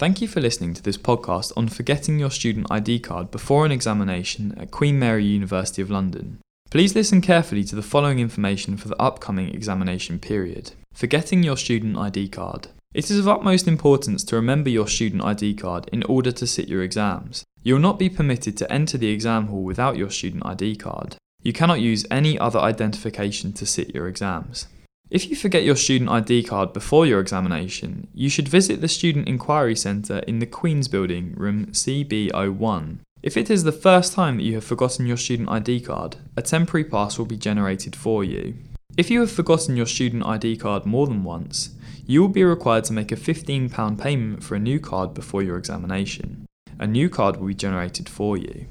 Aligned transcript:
Thank 0.00 0.22
you 0.22 0.28
for 0.28 0.40
listening 0.40 0.72
to 0.72 0.82
this 0.82 0.96
podcast 0.96 1.52
on 1.58 1.68
forgetting 1.68 2.18
your 2.18 2.30
student 2.30 2.68
ID 2.70 3.00
card 3.00 3.30
before 3.30 3.66
an 3.66 3.70
examination 3.70 4.56
at 4.56 4.70
Queen 4.70 4.98
Mary 4.98 5.26
University 5.26 5.82
of 5.82 5.90
London. 5.90 6.38
Please 6.70 6.94
listen 6.94 7.20
carefully 7.20 7.64
to 7.64 7.76
the 7.76 7.82
following 7.82 8.18
information 8.18 8.78
for 8.78 8.88
the 8.88 8.98
upcoming 8.98 9.50
examination 9.50 10.18
period. 10.18 10.70
Forgetting 10.94 11.42
your 11.42 11.58
student 11.58 11.98
ID 11.98 12.28
card. 12.28 12.68
It 12.94 13.10
is 13.10 13.18
of 13.18 13.28
utmost 13.28 13.68
importance 13.68 14.24
to 14.24 14.36
remember 14.36 14.70
your 14.70 14.88
student 14.88 15.22
ID 15.22 15.52
card 15.56 15.86
in 15.92 16.02
order 16.04 16.32
to 16.32 16.46
sit 16.46 16.66
your 16.66 16.82
exams. 16.82 17.44
You 17.62 17.74
will 17.74 17.82
not 17.82 17.98
be 17.98 18.08
permitted 18.08 18.56
to 18.56 18.72
enter 18.72 18.96
the 18.96 19.10
exam 19.10 19.48
hall 19.48 19.64
without 19.64 19.98
your 19.98 20.08
student 20.08 20.46
ID 20.46 20.76
card. 20.76 21.16
You 21.42 21.52
cannot 21.52 21.82
use 21.82 22.06
any 22.10 22.38
other 22.38 22.58
identification 22.58 23.52
to 23.52 23.66
sit 23.66 23.94
your 23.94 24.08
exams. 24.08 24.66
If 25.10 25.28
you 25.28 25.34
forget 25.34 25.64
your 25.64 25.74
student 25.74 26.08
ID 26.08 26.44
card 26.44 26.72
before 26.72 27.04
your 27.04 27.18
examination, 27.18 28.06
you 28.14 28.30
should 28.30 28.46
visit 28.46 28.80
the 28.80 28.86
Student 28.86 29.26
Inquiry 29.26 29.74
Centre 29.74 30.20
in 30.20 30.38
the 30.38 30.46
Queen's 30.46 30.86
Building, 30.86 31.34
room 31.36 31.66
CB01. 31.66 32.98
If 33.20 33.36
it 33.36 33.50
is 33.50 33.64
the 33.64 33.72
first 33.72 34.12
time 34.12 34.36
that 34.36 34.44
you 34.44 34.54
have 34.54 34.64
forgotten 34.64 35.06
your 35.06 35.16
student 35.16 35.48
ID 35.48 35.80
card, 35.80 36.18
a 36.36 36.42
temporary 36.42 36.84
pass 36.84 37.18
will 37.18 37.26
be 37.26 37.36
generated 37.36 37.96
for 37.96 38.22
you. 38.22 38.54
If 38.96 39.10
you 39.10 39.18
have 39.18 39.32
forgotten 39.32 39.76
your 39.76 39.86
student 39.86 40.24
ID 40.24 40.58
card 40.58 40.86
more 40.86 41.08
than 41.08 41.24
once, 41.24 41.70
you 42.06 42.20
will 42.20 42.28
be 42.28 42.44
required 42.44 42.84
to 42.84 42.92
make 42.92 43.10
a 43.10 43.16
£15 43.16 44.00
payment 44.00 44.44
for 44.44 44.54
a 44.54 44.60
new 44.60 44.78
card 44.78 45.12
before 45.12 45.42
your 45.42 45.58
examination. 45.58 46.46
A 46.78 46.86
new 46.86 47.08
card 47.08 47.36
will 47.36 47.48
be 47.48 47.54
generated 47.54 48.08
for 48.08 48.36
you. 48.36 48.66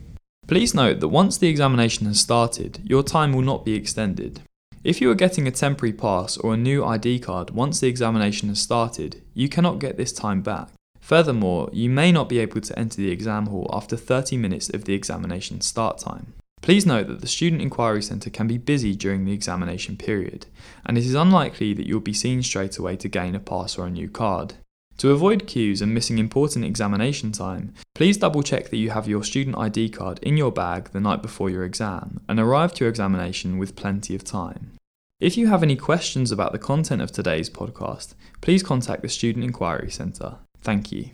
Please 0.48 0.74
note 0.74 1.02
that 1.02 1.10
once 1.10 1.38
the 1.38 1.50
examination 1.50 2.08
has 2.08 2.22
started, 2.22 2.80
your 2.86 3.04
time 3.04 3.34
will 3.34 3.42
not 3.42 3.66
be 3.66 3.76
extended. 3.76 4.42
If 4.82 5.02
you 5.02 5.12
are 5.12 5.16
getting 5.16 5.46
a 5.46 5.52
temporary 5.52 5.92
pass 5.92 6.38
or 6.38 6.54
a 6.54 6.58
new 6.58 6.86
ID 6.86 7.20
card 7.20 7.52
once 7.52 7.82
the 7.82 7.88
examination 7.88 8.48
has 8.48 8.62
started, 8.62 9.22
you 9.34 9.50
cannot 9.50 9.80
get 9.80 9.98
this 9.98 10.14
time 10.14 10.42
back. 10.42 10.70
Furthermore, 11.02 11.70
you 11.74 11.90
may 11.90 12.14
not 12.14 12.30
be 12.30 12.40
able 12.40 12.62
to 12.62 12.80
enter 12.80 12.98
the 12.98 13.12
exam 13.12 13.48
hall 13.48 13.70
after 13.74 13.98
30 13.98 14.38
minutes 14.38 14.70
of 14.70 14.86
the 14.86 14.94
examination 14.94 15.60
start 15.60 15.98
time. 15.98 16.34
Please 16.62 16.86
note 16.86 17.08
that 17.08 17.20
the 17.20 17.28
Student 17.28 17.62
Inquiry 17.62 18.02
Centre 18.02 18.30
can 18.30 18.48
be 18.48 18.58
busy 18.58 18.96
during 18.96 19.26
the 19.26 19.34
examination 19.34 19.98
period, 19.98 20.46
and 20.86 20.98
it 20.98 21.06
is 21.06 21.14
unlikely 21.14 21.74
that 21.74 21.86
you'll 21.86 22.00
be 22.00 22.14
seen 22.14 22.42
straight 22.42 22.78
away 22.78 22.96
to 22.98 23.10
gain 23.10 23.36
a 23.36 23.40
pass 23.40 23.78
or 23.78 23.86
a 23.86 23.90
new 23.90 24.08
card. 24.08 24.54
To 25.00 25.12
avoid 25.12 25.48
queues 25.48 25.82
and 25.82 25.94
missing 25.94 26.20
important 26.20 26.66
examination 26.66 27.32
time, 27.32 27.74
please 27.96 28.18
double 28.18 28.44
check 28.44 28.70
that 28.70 28.78
you 28.78 28.90
have 28.90 29.08
your 29.08 29.24
student 29.24 29.58
ID 29.58 29.90
card 29.92 30.20
in 30.20 30.36
your 30.36 30.52
bag 30.52 30.90
the 30.90 31.00
night 31.00 31.22
before 31.22 31.50
your 31.50 31.64
exam 31.64 32.20
and 32.28 32.38
arrive 32.38 32.74
to 32.74 32.84
your 32.84 32.90
examination 32.90 33.58
with 33.58 33.78
plenty 33.78 34.14
of 34.14 34.26
time. 34.26 34.72
If 35.20 35.36
you 35.36 35.48
have 35.48 35.64
any 35.64 35.76
questions 35.76 36.32
about 36.32 36.54
the 36.54 36.60
content 36.60 37.02
of 37.02 37.12
today's 37.12 37.50
podcast, 37.50 38.14
please 38.40 38.64
contact 38.64 39.02
the 39.02 39.10
Student 39.10 39.44
Inquiry 39.44 39.92
Centre. 39.92 40.38
Thank 40.62 40.94
you. 40.94 41.10